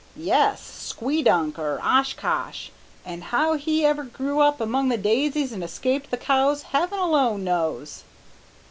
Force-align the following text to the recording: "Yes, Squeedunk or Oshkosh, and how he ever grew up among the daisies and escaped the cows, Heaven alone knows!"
"Yes, 0.15 0.63
Squeedunk 0.65 1.59
or 1.59 1.79
Oshkosh, 1.83 2.69
and 3.05 3.25
how 3.25 3.53
he 3.53 3.85
ever 3.85 4.01
grew 4.03 4.39
up 4.39 4.59
among 4.59 4.89
the 4.89 4.97
daisies 4.97 5.51
and 5.51 5.63
escaped 5.63 6.09
the 6.09 6.17
cows, 6.17 6.63
Heaven 6.63 6.97
alone 6.97 7.43
knows!" 7.43 8.03